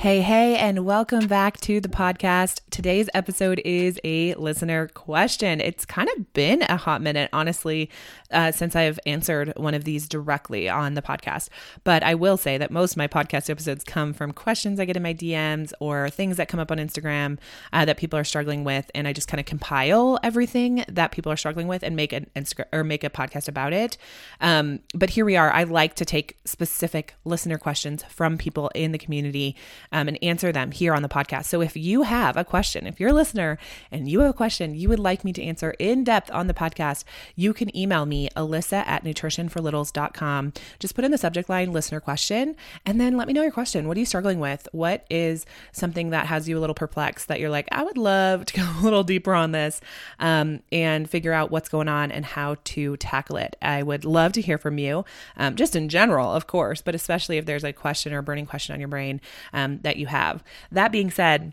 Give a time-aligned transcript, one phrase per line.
[0.00, 2.62] Hey, hey, and welcome back to the podcast.
[2.70, 5.60] Today's episode is a listener question.
[5.60, 7.90] It's kind of been a hot minute, honestly,
[8.30, 11.50] uh, since I've answered one of these directly on the podcast.
[11.84, 14.96] But I will say that most of my podcast episodes come from questions I get
[14.96, 17.36] in my DMs or things that come up on Instagram
[17.74, 21.30] uh, that people are struggling with, and I just kind of compile everything that people
[21.30, 23.98] are struggling with and make an Instagram or make a podcast about it.
[24.40, 25.52] Um, but here we are.
[25.52, 29.56] I like to take specific listener questions from people in the community
[29.92, 31.46] um, and answer them here on the podcast.
[31.46, 33.58] So if you have a question, if you're a listener
[33.90, 36.54] and you have a question you would like me to answer in depth on the
[36.54, 37.04] podcast,
[37.36, 40.52] you can email me, Alyssa at nutritionforlittles.com.
[40.78, 43.88] Just put in the subject line listener question and then let me know your question.
[43.88, 44.68] What are you struggling with?
[44.72, 48.44] What is something that has you a little perplexed that you're like, I would love
[48.46, 49.80] to go a little deeper on this
[50.18, 53.56] um, and figure out what's going on and how to tackle it?
[53.60, 55.04] I would love to hear from you,
[55.36, 58.46] um, just in general, of course, but especially if there's a question or a burning
[58.46, 59.20] question on your brain
[59.52, 60.42] um, that you have.
[60.70, 61.52] That being said,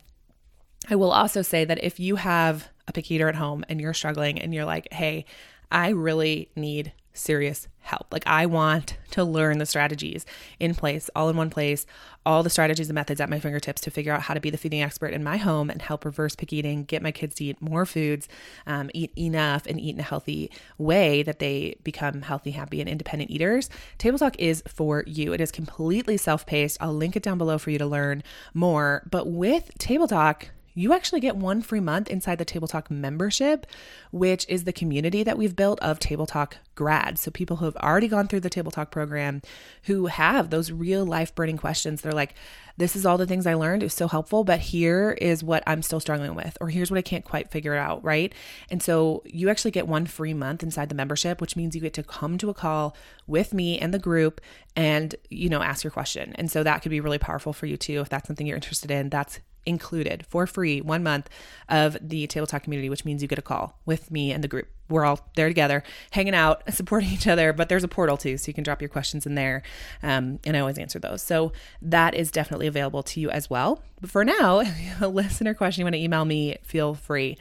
[0.89, 3.93] I will also say that if you have a picky eater at home and you're
[3.93, 5.25] struggling and you're like, hey,
[5.71, 8.07] I really need serious help.
[8.11, 10.25] Like, I want to learn the strategies
[10.59, 11.85] in place, all in one place,
[12.25, 14.57] all the strategies and methods at my fingertips to figure out how to be the
[14.57, 17.61] feeding expert in my home and help reverse pick eating, get my kids to eat
[17.61, 18.27] more foods,
[18.65, 22.89] um, eat enough, and eat in a healthy way that they become healthy, happy, and
[22.89, 23.69] independent eaters.
[23.97, 25.31] Table Talk is for you.
[25.31, 26.77] It is completely self paced.
[26.81, 28.23] I'll link it down below for you to learn
[28.53, 29.07] more.
[29.09, 33.65] But with Table Talk, you actually get one free month inside the Table Talk membership,
[34.11, 37.19] which is the community that we've built of Table Talk grads.
[37.21, 39.41] So people who have already gone through the Table Talk program
[39.83, 42.01] who have those real life burning questions.
[42.01, 42.35] They're like,
[42.77, 43.81] this is all the things I learned.
[43.81, 46.99] It was so helpful, but here is what I'm still struggling with, or here's what
[46.99, 48.31] I can't quite figure out, right?
[48.69, 51.95] And so you actually get one free month inside the membership, which means you get
[51.95, 54.41] to come to a call with me and the group
[54.75, 56.33] and, you know, ask your question.
[56.35, 58.01] And so that could be really powerful for you too.
[58.01, 61.29] If that's something you're interested in, that's included for free one month
[61.69, 64.47] of the Table Talk community, which means you get a call with me and the
[64.47, 64.67] group.
[64.89, 68.47] We're all there together, hanging out, supporting each other, but there's a portal too, so
[68.47, 69.61] you can drop your questions in there.
[70.01, 71.21] Um, and I always answer those.
[71.21, 71.51] So
[71.81, 73.83] that is definitely available to you as well.
[73.99, 74.63] But for now,
[75.01, 77.37] a listener question, you want to email me, feel free.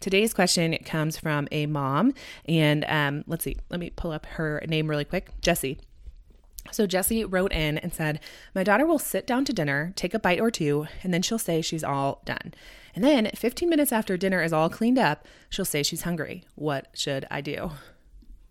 [0.00, 2.12] Today's question comes from a mom,
[2.46, 5.78] and um, let's see, let me pull up her name really quick Jessie.
[6.70, 8.20] So Jesse wrote in and said,
[8.54, 11.38] My daughter will sit down to dinner, take a bite or two, and then she'll
[11.38, 12.54] say she's all done.
[12.94, 16.44] And then 15 minutes after dinner is all cleaned up, she'll say she's hungry.
[16.54, 17.72] What should I do?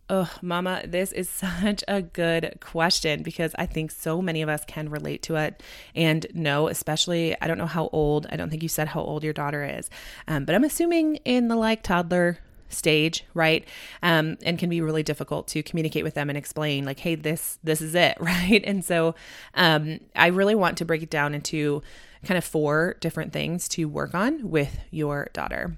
[0.09, 1.29] Oh, mama, this is
[1.61, 5.63] such a good question because I think so many of us can relate to it
[5.95, 9.23] and know, especially, I don't know how old, I don't think you said how old
[9.23, 9.89] your daughter is,
[10.27, 12.39] um, but I'm assuming in the like toddler
[12.73, 13.67] stage right?
[14.01, 17.59] Um, and can be really difficult to communicate with them and explain like hey this
[17.63, 18.61] this is it right?
[18.65, 19.15] And so
[19.55, 21.81] um, i really want to break it down into
[22.25, 25.75] kind of four different things to work on with your daughter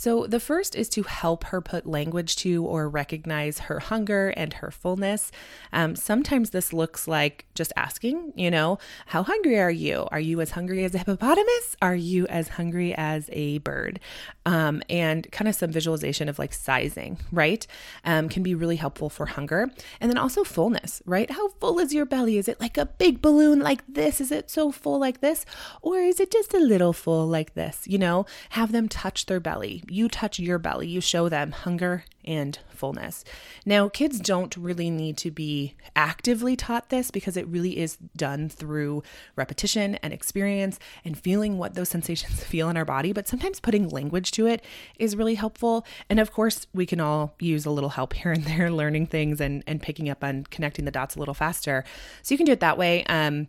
[0.00, 4.54] so, the first is to help her put language to or recognize her hunger and
[4.54, 5.30] her fullness.
[5.74, 10.08] Um, sometimes this looks like just asking, you know, how hungry are you?
[10.10, 11.76] Are you as hungry as a hippopotamus?
[11.82, 14.00] Are you as hungry as a bird?
[14.46, 17.66] Um, and kind of some visualization of like sizing, right?
[18.02, 19.68] Um, can be really helpful for hunger.
[20.00, 21.30] And then also fullness, right?
[21.30, 22.38] How full is your belly?
[22.38, 24.18] Is it like a big balloon like this?
[24.18, 25.44] Is it so full like this?
[25.82, 27.82] Or is it just a little full like this?
[27.86, 32.04] You know, have them touch their belly you touch your belly, you show them hunger
[32.24, 33.24] and fullness.
[33.66, 38.48] Now, kids don't really need to be actively taught this because it really is done
[38.48, 39.02] through
[39.36, 43.12] repetition and experience and feeling what those sensations feel in our body.
[43.12, 44.64] But sometimes putting language to it
[44.98, 45.84] is really helpful.
[46.08, 49.40] And of course, we can all use a little help here and there, learning things
[49.40, 51.84] and, and picking up on connecting the dots a little faster.
[52.22, 53.04] So you can do it that way.
[53.04, 53.48] Um,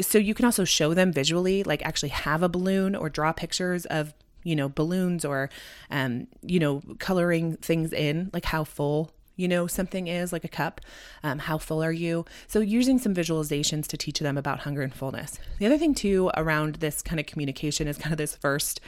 [0.00, 3.86] so you can also show them visually, like actually have a balloon or draw pictures
[3.86, 5.50] of you know, balloons or,
[5.90, 9.10] um, you know, coloring things in, like how full
[9.40, 10.80] you know something is like a cup
[11.24, 12.24] um, how full are you?
[12.46, 15.38] So using some visualizations to teach them about hunger and fullness.
[15.58, 18.80] The other thing too around this kind of communication is kind of this first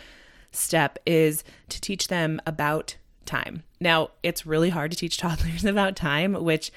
[0.51, 3.63] step is to teach them about time.
[3.81, 6.71] Now it's really hard to teach toddlers about time which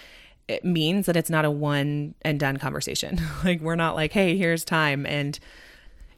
[0.63, 3.19] means that it's not a one and done conversation.
[3.44, 5.38] Like we're not like hey here's time and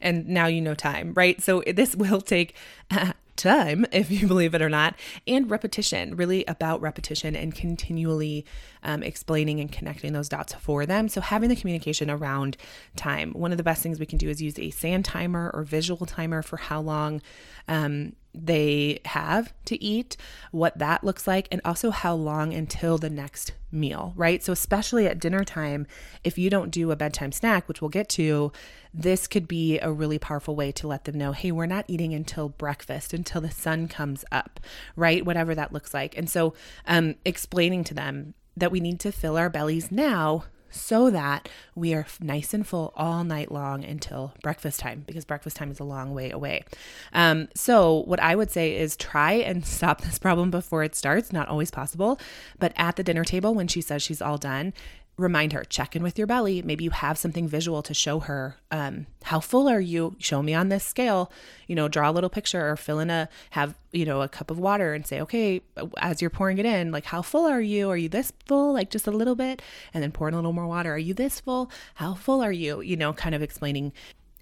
[0.00, 1.40] and now you know time, right?
[1.40, 2.54] So this will take
[2.90, 4.94] uh, time, if you believe it or not,
[5.26, 8.44] and repetition, really about repetition and continually
[8.82, 11.08] um, explaining and connecting those dots for them.
[11.08, 12.56] So, having the communication around
[12.96, 13.32] time.
[13.32, 16.04] One of the best things we can do is use a sand timer or visual
[16.04, 17.22] timer for how long
[17.68, 18.14] um,
[18.46, 20.16] they have to eat,
[20.50, 24.42] what that looks like, and also how long until the next meal, right?
[24.42, 25.86] So, especially at dinner time,
[26.24, 28.52] if you don't do a bedtime snack, which we'll get to,
[28.94, 32.14] this could be a really powerful way to let them know hey, we're not eating
[32.14, 34.60] until breakfast, until the sun comes up,
[34.96, 35.24] right?
[35.24, 36.16] Whatever that looks like.
[36.16, 36.54] And so,
[36.86, 41.94] um, explaining to them that we need to fill our bellies now so that we
[41.94, 45.84] are nice and full all night long until breakfast time because breakfast time is a
[45.84, 46.64] long way away.
[47.12, 51.32] Um, so, what I would say is try and stop this problem before it starts.
[51.32, 52.18] Not always possible,
[52.58, 54.72] but at the dinner table, when she says she's all done,
[55.18, 56.62] remind her check in with your belly.
[56.62, 60.16] Maybe you have something visual to show her um, how full are you?
[60.18, 61.30] Show me on this scale.
[61.66, 64.50] You know draw a little picture or fill in a have you know a cup
[64.50, 65.60] of water and say okay
[65.98, 67.90] as you're pouring it in like how full are you?
[67.90, 68.72] Are you this full?
[68.72, 69.60] Like just a little bit
[69.92, 70.94] and then pour in a little more water.
[70.94, 71.70] Are you this full?
[71.94, 72.80] How full are you?
[72.80, 73.92] You know kind of explaining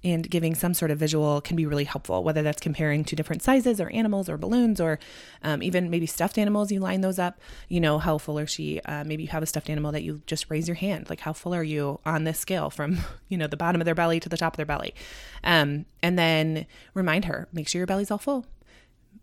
[0.06, 3.42] and giving some sort of visual can be really helpful, whether that's comparing to different
[3.42, 5.00] sizes or animals or balloons or
[5.42, 6.70] um, even maybe stuffed animals.
[6.70, 8.80] You line those up, you know, how full are she?
[8.82, 11.32] Uh, maybe you have a stuffed animal that you just raise your hand, like how
[11.32, 12.98] full are you on this scale from,
[13.28, 14.94] you know, the bottom of their belly to the top of their belly.
[15.42, 18.46] Um, and then remind her, make sure your belly's all full.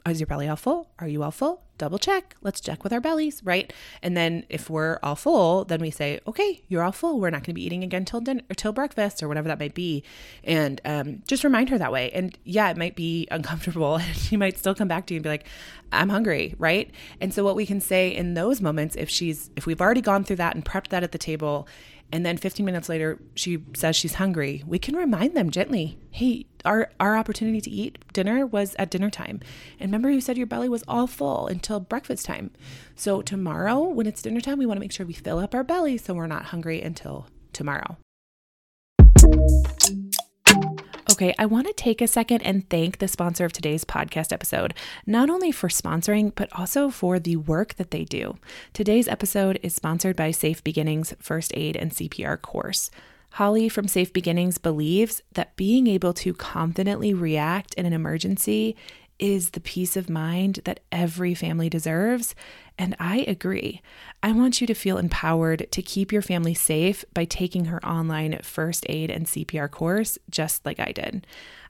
[0.06, 0.90] Is your belly all full?
[1.00, 1.64] Are you all full?
[1.78, 2.36] Double check.
[2.42, 3.72] Let's check with our bellies, right?
[4.02, 7.22] And then if we're all full, then we say, okay, you're all full.
[7.22, 9.60] We're not going to be eating again till dinner or till breakfast or whatever that
[9.60, 10.04] might be.
[10.44, 12.12] And um, just remind her that way.
[12.12, 13.96] And yeah, it might be uncomfortable.
[13.96, 15.48] And she might still come back to you and be like,
[15.94, 16.92] I'm hungry, right?
[17.22, 20.26] And so what we can say in those moments, if she's if we've already gone
[20.26, 21.68] through that and prepped that at the table
[22.13, 24.63] and then 15 minutes later she says she's hungry.
[24.68, 29.10] We can remind them gently hey our our opportunity to eat dinner was at dinner
[29.10, 29.39] time.
[29.80, 32.51] And remember you said your belly was all full until breakfast time.
[32.95, 35.63] So tomorrow when it's dinner time we want to make sure we fill up our
[35.63, 37.98] belly so we're not hungry until tomorrow
[41.13, 44.74] Okay, I want to take a second and thank the sponsor of today's podcast episode,
[45.06, 48.39] not only for sponsoring, but also for the work that they do.
[48.74, 52.89] Today's episode is sponsored by Safe Beginnings First Aid and CPR course.
[53.33, 58.75] Holly from Safe Beginnings believes that being able to confidently react in an emergency
[59.19, 62.36] is the peace of mind that every family deserves.
[62.77, 63.81] And I agree.
[64.21, 68.39] I want you to feel empowered to keep your family safe by taking her online
[68.42, 71.27] first aid and CPR course, just like I did.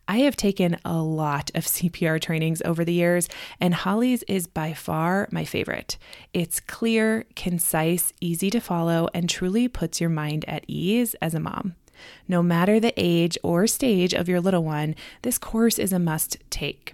[0.07, 3.29] I have taken a lot of CPR trainings over the years,
[3.59, 5.97] and Holly's is by far my favorite.
[6.33, 11.39] It's clear, concise, easy to follow, and truly puts your mind at ease as a
[11.39, 11.75] mom.
[12.27, 16.37] No matter the age or stage of your little one, this course is a must
[16.49, 16.93] take.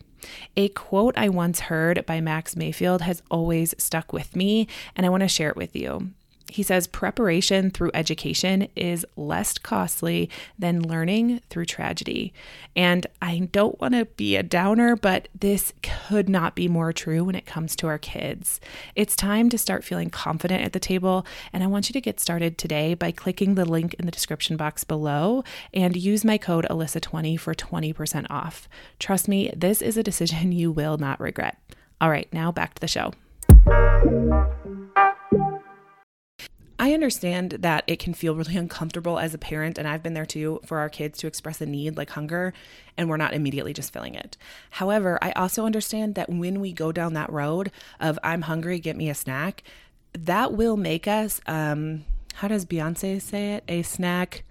[0.57, 5.10] A quote I once heard by Max Mayfield has always stuck with me, and I
[5.10, 6.12] want to share it with you.
[6.50, 12.34] He says preparation through education is less costly than learning through tragedy.
[12.75, 17.24] And I don't want to be a downer, but this could not be more true
[17.24, 18.60] when it comes to our kids.
[18.96, 21.25] It's time to start feeling confident at the table.
[21.54, 24.57] And I want you to get started today by clicking the link in the description
[24.57, 25.44] box below
[25.74, 28.68] and use my code Alyssa20 for 20% off.
[29.00, 31.57] Trust me, this is a decision you will not regret.
[32.02, 33.13] All right, now back to the show.
[36.81, 40.26] I understand that it can feel really uncomfortable as a parent, and I've been there
[40.26, 42.54] too, for our kids to express a need like hunger,
[42.98, 44.38] and we're not immediately just filling it.
[44.71, 47.69] However, I also understand that when we go down that road
[48.00, 49.62] of I'm hungry, get me a snack,
[50.14, 52.06] that will make us, um,
[52.36, 53.66] how does Beyonce say it?
[53.68, 54.45] A snack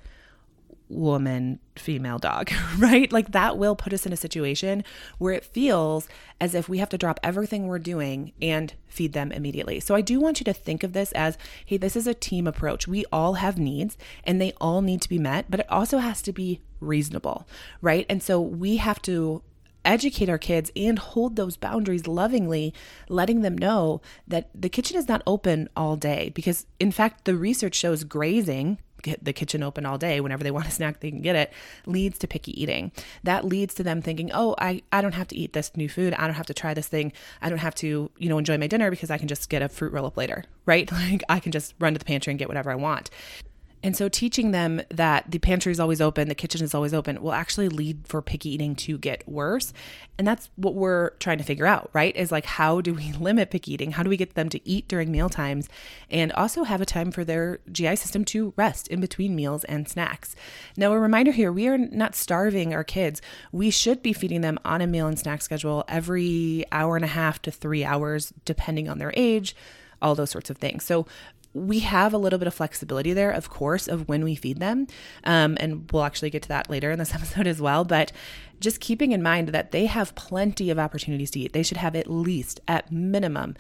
[0.89, 3.13] woman, female dog, right?
[3.13, 4.85] Like that will put us in a situation
[5.19, 6.09] where it feels
[6.41, 9.81] as if we have to drop everything we're doing and feed them immediately.
[9.81, 12.47] So I do want you to think of this as hey, this is a team
[12.47, 12.89] approach.
[12.89, 16.23] We all have needs and they all need to be met, but it also has
[16.23, 17.47] to be reasonable,
[17.83, 18.07] right?
[18.09, 19.43] And so we have to
[19.85, 22.75] educate our kids and hold those boundaries lovingly,
[23.09, 26.31] letting them know that the kitchen is not open all day.
[26.35, 30.51] Because, in fact, the research shows grazing get the kitchen open all day whenever they
[30.59, 31.53] want a snack they can get it
[31.87, 32.93] leads to picky eating.
[33.23, 36.15] That leads to them thinking oh I, I don't have to eat this new food.
[36.15, 37.13] I don't have to try this thing.
[37.43, 39.69] I don't have to you know enjoy my dinner because i can just get a
[39.69, 40.91] fruit roll up later right?
[40.91, 43.11] Like i can just run to the pantry and get whatever i want
[43.83, 47.23] And so teaching them that the pantry is always open, the kitchen is always open
[47.23, 49.73] will actually lead for picky eating to get worse.
[50.19, 52.15] And that's what we're trying to figure out, right?
[52.17, 53.93] Is like how do we limit picky eating?
[53.93, 55.69] How do we get them to eat during meal times
[56.11, 59.89] and also have a time for their GI system to rest in between meals and
[59.89, 60.35] snacks?
[60.77, 63.23] Now, a reminder here, we are not starving our kids.
[63.53, 67.09] We should be feeding them on a meal and snack schedule every hour and a
[67.09, 69.55] half to 3 hours depending on their age
[70.03, 70.85] all those sorts of things.
[70.85, 71.07] So
[71.55, 74.87] we have a little bit of flexibility there, of course, of when we feed them.
[75.25, 77.85] Um, and we'll actually get to that later in this episode as well.
[77.85, 78.13] But
[78.61, 81.53] just keeping in mind that they have plenty of opportunities to eat.
[81.53, 83.57] They should have at least, at minimum,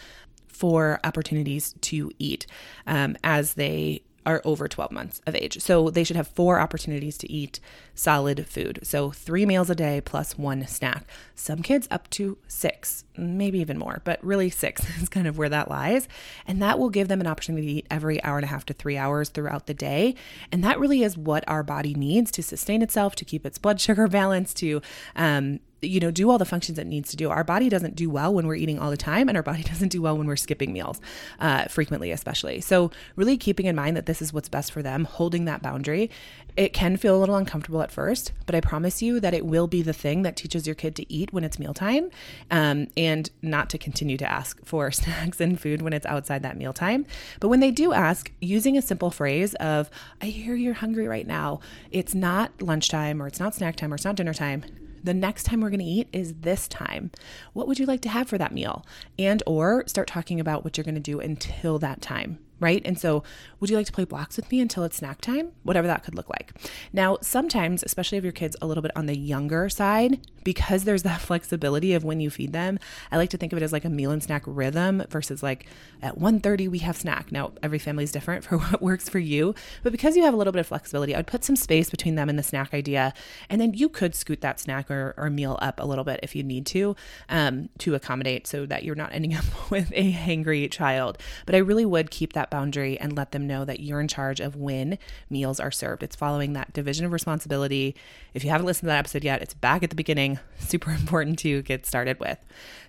[0.46, 2.46] four opportunities to eat
[2.86, 5.58] um, as they are over 12 months of age.
[5.62, 7.60] So they should have four opportunities to eat
[7.94, 8.80] solid food.
[8.82, 11.04] So three meals a day plus one snack.
[11.34, 15.48] Some kids up to six, maybe even more, but really six is kind of where
[15.48, 16.08] that lies.
[16.46, 18.74] And that will give them an opportunity to eat every hour and a half to
[18.74, 20.14] three hours throughout the day.
[20.52, 23.80] And that really is what our body needs to sustain itself, to keep its blood
[23.88, 24.82] sugar balanced, to
[25.16, 27.30] um, you know, do all the functions it needs to do.
[27.30, 29.88] Our body doesn't do well when we're eating all the time, and our body doesn't
[29.88, 31.00] do well when we're skipping meals,
[31.40, 32.60] uh, frequently, especially.
[32.60, 36.10] So, really keeping in mind that this is what's best for them, holding that boundary.
[36.56, 39.68] It can feel a little uncomfortable at first, but I promise you that it will
[39.68, 42.10] be the thing that teaches your kid to eat when it's mealtime
[42.50, 46.56] um, and not to continue to ask for snacks and food when it's outside that
[46.56, 47.06] mealtime.
[47.38, 49.88] But when they do ask, using a simple phrase of,
[50.20, 51.60] I hear you're hungry right now,
[51.92, 54.64] it's not lunchtime or it's not snack time or it's not dinner time
[55.02, 57.10] the next time we're going to eat is this time.
[57.52, 58.84] What would you like to have for that meal?
[59.18, 62.82] And or start talking about what you're going to do until that time right?
[62.84, 63.22] And so,
[63.60, 65.52] would you like to play blocks with me until it's snack time?
[65.62, 66.52] Whatever that could look like.
[66.92, 70.84] Now, sometimes, especially if your kid's are a little bit on the younger side, because
[70.84, 72.78] there's that flexibility of when you feed them,
[73.10, 75.66] I like to think of it as like a meal and snack rhythm versus like
[76.02, 77.30] at 1:30 we have snack.
[77.30, 80.36] Now, every family is different for what works for you, but because you have a
[80.36, 83.12] little bit of flexibility, I'd put some space between them and the snack idea,
[83.50, 86.34] and then you could scoot that snack or, or meal up a little bit if
[86.34, 86.96] you need to,
[87.28, 91.18] um, to accommodate so that you're not ending up with a hangry child.
[91.46, 94.40] But I really would keep that boundary and let them know that you're in charge
[94.40, 94.98] of when
[95.30, 96.02] meals are served.
[96.02, 97.94] It's following that division of responsibility.
[98.34, 100.38] If you haven't listened to that episode yet, it's back at the beginning.
[100.58, 102.38] Super important to get started with.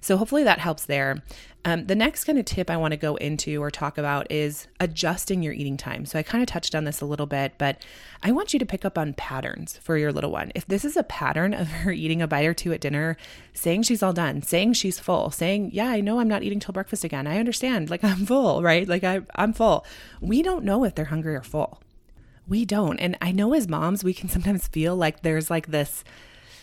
[0.01, 1.23] So hopefully that helps there.
[1.65, 4.67] Um, the next kind of tip I want to go into or talk about is
[4.79, 6.05] adjusting your eating time.
[6.05, 7.83] So I kind of touched on this a little bit, but
[8.23, 10.53] I want you to pick up on patterns for your little one.
[10.55, 13.17] If this is a pattern of her eating a bite or two at dinner,
[13.53, 16.73] saying she's all done, saying she's full, saying, Yeah, I know I'm not eating till
[16.73, 17.27] breakfast again.
[17.27, 17.89] I understand.
[17.89, 18.87] Like I'm full, right?
[18.87, 19.85] Like I, I'm full.
[20.21, 21.81] We don't know if they're hungry or full.
[22.47, 22.99] We don't.
[22.99, 26.05] And I know as moms, we can sometimes feel like there's like this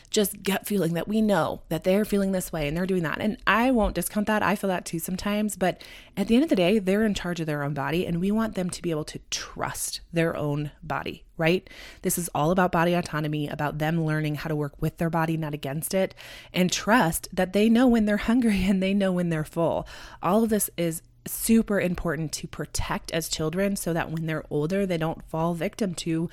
[0.06, 3.20] just gut feeling that we know that they're feeling this way and they're doing that.
[3.20, 4.42] And I won't discount that.
[4.42, 5.56] I feel that too sometimes.
[5.56, 5.82] But
[6.16, 8.30] at the end of the day, they're in charge of their own body and we
[8.30, 11.68] want them to be able to trust their own body, right?
[12.02, 15.36] This is all about body autonomy, about them learning how to work with their body,
[15.36, 16.14] not against it,
[16.52, 19.86] and trust that they know when they're hungry and they know when they're full.
[20.22, 24.86] All of this is super important to protect as children so that when they're older,
[24.86, 26.30] they don't fall victim to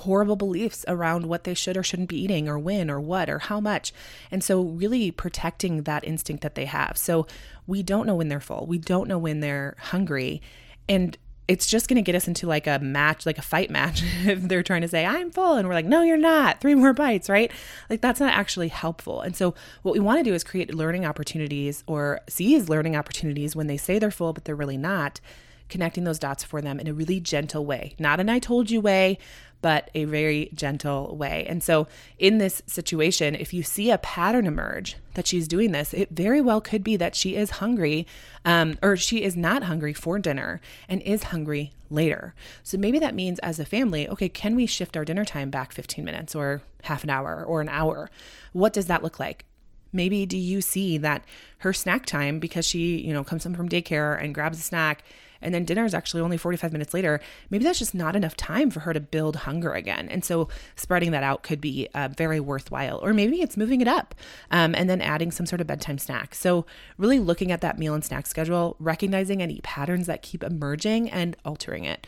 [0.00, 3.38] horrible beliefs around what they should or shouldn't be eating or when or what or
[3.38, 3.92] how much.
[4.30, 6.96] And so, really protecting that instinct that they have.
[6.96, 7.26] So,
[7.66, 10.42] we don't know when they're full, we don't know when they're hungry.
[10.88, 11.16] And
[11.50, 14.42] it's just going to get us into like a match, like a fight match, if
[14.42, 15.56] they're trying to say, I'm full.
[15.56, 16.60] And we're like, no, you're not.
[16.60, 17.50] Three more bites, right?
[17.88, 19.20] Like, that's not actually helpful.
[19.20, 23.56] And so, what we want to do is create learning opportunities or seize learning opportunities
[23.56, 25.20] when they say they're full, but they're really not
[25.68, 28.80] connecting those dots for them in a really gentle way, not an I told you
[28.80, 29.18] way,
[29.62, 31.44] but a very gentle way.
[31.48, 31.86] And so,
[32.18, 36.40] in this situation, if you see a pattern emerge that she's doing this, it very
[36.40, 38.06] well could be that she is hungry
[38.44, 42.34] um, or she is not hungry for dinner and is hungry later.
[42.62, 45.72] So, maybe that means as a family, okay, can we shift our dinner time back
[45.72, 48.10] 15 minutes or half an hour or an hour?
[48.52, 49.44] What does that look like?
[49.92, 51.24] Maybe do you see that
[51.58, 55.02] her snack time, because she, you know, comes home from daycare and grabs a snack
[55.42, 57.20] and then dinner is actually only 45 minutes later,
[57.50, 60.08] maybe that's just not enough time for her to build hunger again.
[60.08, 62.98] And so spreading that out could be uh, very worthwhile.
[63.02, 64.14] Or maybe it's moving it up
[64.50, 66.34] um, and then adding some sort of bedtime snack.
[66.34, 66.66] So
[66.98, 71.36] really looking at that meal and snack schedule, recognizing any patterns that keep emerging and
[71.44, 72.06] altering it.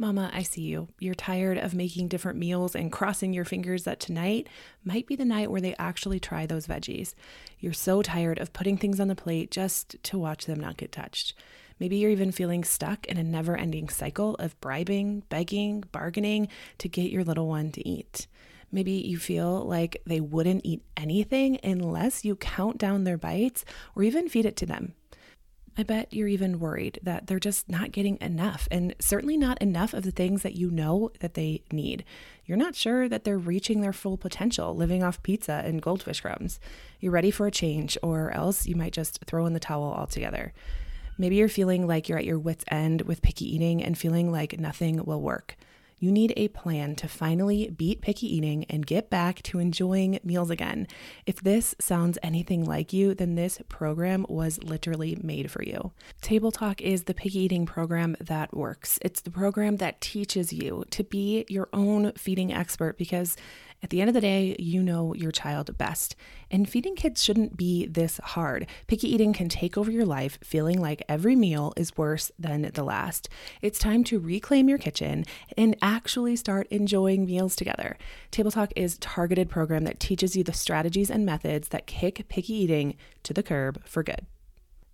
[0.00, 0.88] Mama, I see you.
[0.98, 4.48] You're tired of making different meals and crossing your fingers that tonight
[4.82, 7.12] might be the night where they actually try those veggies.
[7.58, 10.90] You're so tired of putting things on the plate just to watch them not get
[10.90, 11.34] touched.
[11.78, 16.88] Maybe you're even feeling stuck in a never ending cycle of bribing, begging, bargaining to
[16.88, 18.26] get your little one to eat.
[18.72, 24.02] Maybe you feel like they wouldn't eat anything unless you count down their bites or
[24.02, 24.94] even feed it to them
[25.78, 29.94] I bet you're even worried that they're just not getting enough, and certainly not enough
[29.94, 32.04] of the things that you know that they need.
[32.44, 36.60] You're not sure that they're reaching their full potential living off pizza and goldfish crumbs.
[36.98, 40.52] You're ready for a change, or else you might just throw in the towel altogether.
[41.16, 44.58] Maybe you're feeling like you're at your wits' end with picky eating and feeling like
[44.58, 45.56] nothing will work.
[46.02, 50.48] You need a plan to finally beat picky eating and get back to enjoying meals
[50.48, 50.86] again.
[51.26, 55.92] If this sounds anything like you, then this program was literally made for you.
[56.22, 58.98] Table Talk is the picky eating program that works.
[59.02, 63.36] It's the program that teaches you to be your own feeding expert because
[63.82, 66.14] at the end of the day, you know your child best.
[66.50, 68.66] And feeding kids shouldn't be this hard.
[68.86, 72.84] Picky eating can take over your life, feeling like every meal is worse than the
[72.84, 73.28] last.
[73.62, 75.24] It's time to reclaim your kitchen
[75.56, 77.96] and actually start enjoying meals together.
[78.30, 82.54] Table Talk is targeted program that teaches you the strategies and methods that kick picky
[82.54, 84.26] eating to the curb for good.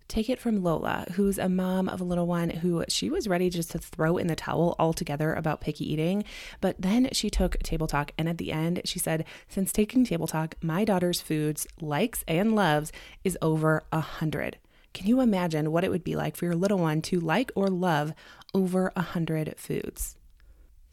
[0.07, 3.49] Take it from Lola, who's a mom of a little one who she was ready
[3.49, 6.23] just to throw in the towel altogether about picky eating.
[6.61, 10.27] But then she took Table Talk, and at the end, she said, Since taking Table
[10.27, 12.91] Talk, my daughter's foods, likes, and loves
[13.23, 14.57] is over a hundred.
[14.93, 17.67] Can you imagine what it would be like for your little one to like or
[17.67, 18.13] love
[18.53, 20.16] over a hundred foods?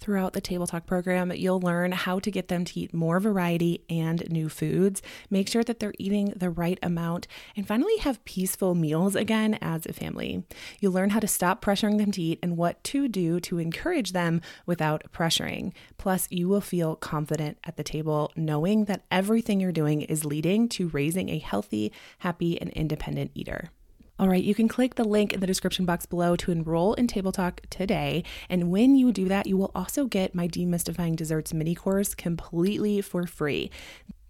[0.05, 3.87] Throughout the Table Talk program, you'll learn how to get them to eat more variety
[3.89, 8.75] and new foods, make sure that they're eating the right amount, and finally have peaceful
[8.75, 10.45] meals again as a family.
[10.79, 14.13] You'll learn how to stop pressuring them to eat and what to do to encourage
[14.13, 15.73] them without pressuring.
[15.97, 20.69] Plus, you will feel confident at the table knowing that everything you're doing is leading
[20.69, 23.71] to raising a healthy, happy, and independent eater.
[24.17, 27.09] All right, you can click the link in the description box below to enroll in
[27.09, 28.23] Table Talk today.
[28.49, 33.01] And when you do that, you will also get my Demystifying Desserts mini course completely
[33.01, 33.73] for free.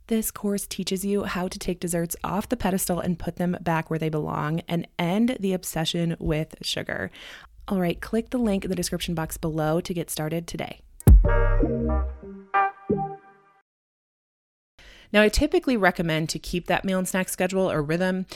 [0.06, 3.90] This course teaches you how to take desserts off the pedestal and put them back
[3.90, 7.10] where they belong and end the obsession with sugar.
[7.68, 10.80] All right, click the link in the description box below to get started today.
[15.12, 18.26] Now, I typically recommend to keep that meal and snack schedule or rhythm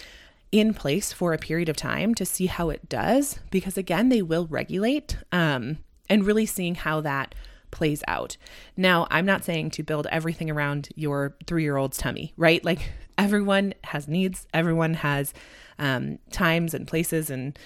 [0.51, 4.23] in place for a period of time to see how it does, because again, they
[4.23, 5.79] will regulate um,
[6.09, 7.35] and really seeing how that
[7.71, 8.37] plays out.
[8.77, 12.65] Now, I'm not saying to build everything around your three year old's tummy, right?
[12.65, 15.35] Like everyone has needs, everyone has
[15.79, 17.59] um, times and places and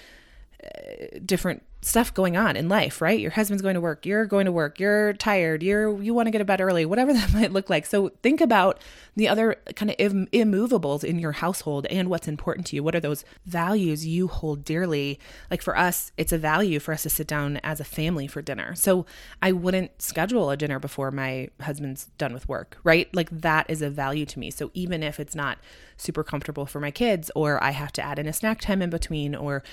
[0.63, 3.19] uh, different stuff going on in life, right?
[3.19, 6.31] Your husband's going to work, you're going to work, you're tired, you're you want to
[6.31, 7.85] get to bed early, whatever that might look like.
[7.85, 8.81] So think about
[9.15, 12.83] the other kind of Im- immovables in your household and what's important to you.
[12.83, 15.19] What are those values you hold dearly?
[15.51, 18.41] Like for us, it's a value for us to sit down as a family for
[18.41, 18.75] dinner.
[18.75, 19.05] So
[19.41, 23.13] I wouldn't schedule a dinner before my husband's done with work, right?
[23.13, 24.51] Like that is a value to me.
[24.51, 25.59] So even if it's not
[25.97, 28.89] super comfortable for my kids or I have to add in a snack time in
[28.89, 29.63] between or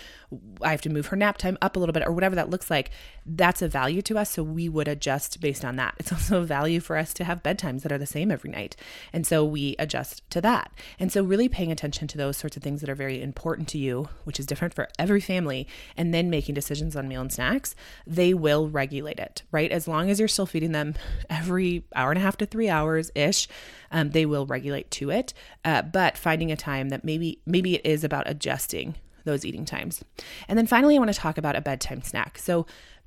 [0.62, 2.70] I have to move her nap time up a little bit or whatever that looks
[2.70, 2.90] like,
[3.26, 4.30] that's a value to us.
[4.30, 5.94] So we would adjust based on that.
[5.98, 8.76] It's also a value for us to have bedtimes that are the same every night.
[9.12, 10.72] And so we adjust to that.
[10.98, 13.78] And so really paying attention to those sorts of things that are very important to
[13.78, 17.74] you, which is different for every family, and then making decisions on meal and snacks,
[18.06, 19.70] they will regulate it, right?
[19.70, 20.94] As long as you're still feeding them
[21.30, 23.48] every hour and a half to three hours ish,
[23.90, 25.34] um, they will regulate to it.
[25.64, 28.94] Uh, but finding a time that maybe maybe it is about adjusting
[29.30, 30.04] those eating times.
[30.48, 32.38] And then finally, I want to talk about a bedtime snack.
[32.38, 32.66] So,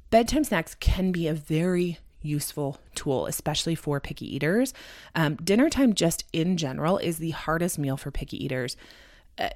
[0.10, 4.74] bedtime snacks can be a very useful tool, especially for picky eaters.
[5.14, 8.78] Um, dinner time, just in general, is the hardest meal for picky eaters
[9.40, 9.50] uh,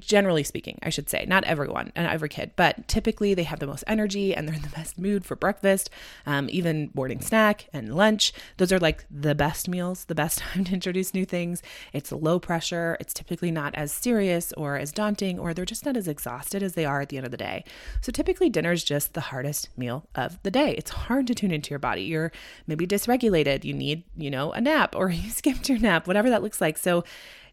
[0.00, 3.66] generally speaking, I should say, not everyone and every kid, but typically they have the
[3.66, 5.90] most energy and they're in the best mood for breakfast,
[6.26, 8.32] um, even morning snack and lunch.
[8.56, 11.62] Those are like the best meals, the best time to introduce new things.
[11.92, 12.96] It's low pressure.
[12.98, 16.74] It's typically not as serious or as daunting, or they're just not as exhausted as
[16.74, 17.64] they are at the end of the day.
[18.00, 20.74] So typically, dinner is just the hardest meal of the day.
[20.76, 22.02] It's hard to tune into your body.
[22.02, 22.32] You're
[22.66, 23.64] maybe dysregulated.
[23.64, 26.76] You need, you know, a nap or you skipped your nap, whatever that looks like.
[26.76, 27.04] So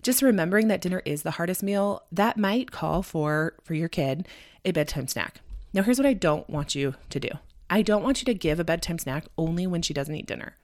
[0.01, 4.27] just remembering that dinner is the hardest meal, that might call for for your kid
[4.65, 5.41] a bedtime snack.
[5.73, 7.29] Now here's what I don't want you to do.
[7.69, 10.55] I don't want you to give a bedtime snack only when she doesn't eat dinner.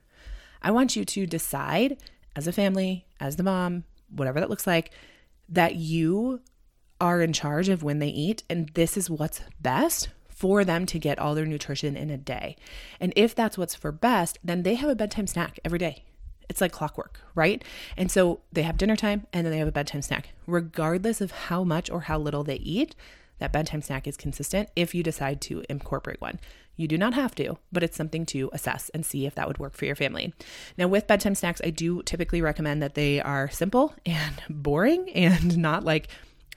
[0.61, 1.97] I want you to decide
[2.35, 4.91] as a family, as the mom, whatever that looks like,
[5.49, 6.41] that you
[7.01, 10.99] are in charge of when they eat and this is what's best for them to
[10.99, 12.55] get all their nutrition in a day.
[12.99, 16.03] And if that's what's for best, then they have a bedtime snack every day.
[16.49, 17.63] It's like clockwork, right?
[17.97, 20.29] And so they have dinner time and then they have a bedtime snack.
[20.47, 22.95] Regardless of how much or how little they eat,
[23.39, 26.39] that bedtime snack is consistent if you decide to incorporate one.
[26.75, 29.59] You do not have to, but it's something to assess and see if that would
[29.59, 30.33] work for your family.
[30.77, 35.57] Now, with bedtime snacks, I do typically recommend that they are simple and boring and
[35.57, 36.07] not like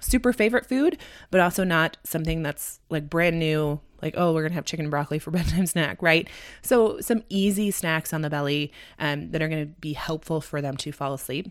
[0.00, 0.98] super favorite food,
[1.30, 4.90] but also not something that's like brand new, like, oh, we're to have chicken and
[4.90, 6.28] broccoli for bedtime snack, right?
[6.62, 10.76] So, some easy snacks on the belly um, that are to be helpful for them
[10.78, 11.50] to fall asleep.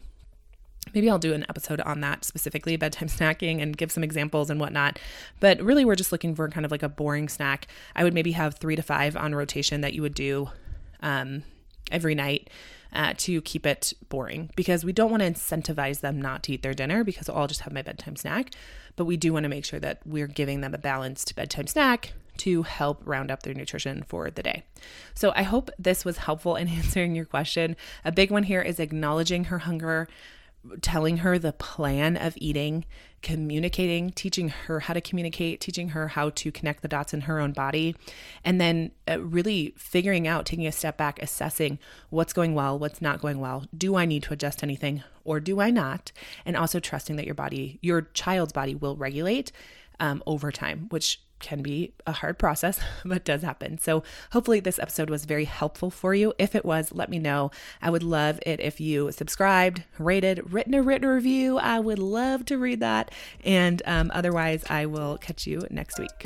[0.93, 4.59] Maybe I'll do an episode on that specifically, bedtime snacking, and give some examples and
[4.59, 4.99] whatnot.
[5.39, 7.67] But really, we're just looking for kind of like a boring snack.
[7.95, 10.49] I would maybe have three to five on rotation that you would do
[11.01, 11.43] um,
[11.91, 12.49] every night
[12.93, 16.61] uh, to keep it boring because we don't want to incentivize them not to eat
[16.61, 18.51] their dinner because I'll just have my bedtime snack.
[18.95, 22.13] But we do want to make sure that we're giving them a balanced bedtime snack
[22.37, 24.63] to help round up their nutrition for the day.
[25.13, 27.75] So I hope this was helpful in answering your question.
[28.03, 30.07] A big one here is acknowledging her hunger
[30.81, 32.85] telling her the plan of eating,
[33.21, 37.39] communicating, teaching her how to communicate, teaching her how to connect the dots in her
[37.39, 37.95] own body,
[38.43, 43.01] and then uh, really figuring out, taking a step back, assessing what's going well, what's
[43.01, 43.65] not going well.
[43.75, 46.11] Do I need to adjust anything or do I not?
[46.45, 49.51] And also trusting that your body, your child's body will regulate
[49.99, 53.77] um, over time, which can be a hard process, but does happen.
[53.77, 56.33] So, hopefully, this episode was very helpful for you.
[56.39, 57.51] If it was, let me know.
[57.83, 61.59] I would love it if you subscribed, rated, written a written review.
[61.59, 63.11] I would love to read that.
[63.43, 66.25] And um, otherwise, I will catch you next week.